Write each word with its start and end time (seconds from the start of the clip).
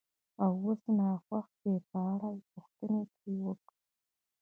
او 0.43 0.53
څه 0.81 0.89
ناخوښ 0.99 1.47
دي 1.61 1.75
په 1.89 1.97
اړه 2.11 2.29
پوښتنې 2.51 3.01
ترې 3.15 3.35
وکړئ، 3.45 3.79